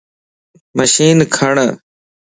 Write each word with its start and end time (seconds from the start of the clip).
مشين 0.77 1.17
کڻ 1.35 1.55